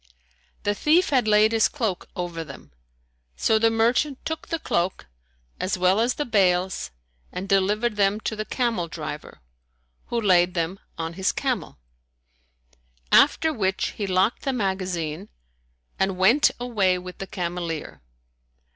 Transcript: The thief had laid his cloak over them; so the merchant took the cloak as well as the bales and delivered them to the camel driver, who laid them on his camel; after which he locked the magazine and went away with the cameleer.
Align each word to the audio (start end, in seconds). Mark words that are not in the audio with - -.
The 0.63 0.73
thief 0.73 1.11
had 1.11 1.27
laid 1.27 1.51
his 1.51 1.67
cloak 1.67 2.07
over 2.15 2.43
them; 2.43 2.71
so 3.35 3.59
the 3.59 3.69
merchant 3.69 4.25
took 4.25 4.47
the 4.47 4.57
cloak 4.57 5.05
as 5.59 5.77
well 5.77 5.99
as 5.99 6.15
the 6.15 6.25
bales 6.25 6.89
and 7.31 7.47
delivered 7.47 7.97
them 7.97 8.19
to 8.21 8.35
the 8.35 8.43
camel 8.43 8.87
driver, 8.87 9.41
who 10.07 10.19
laid 10.19 10.55
them 10.55 10.79
on 10.97 11.13
his 11.13 11.31
camel; 11.31 11.77
after 13.11 13.53
which 13.53 13.89
he 13.89 14.07
locked 14.07 14.41
the 14.41 14.53
magazine 14.53 15.29
and 15.99 16.17
went 16.17 16.49
away 16.59 16.97
with 16.97 17.19
the 17.19 17.27
cameleer. 17.27 18.01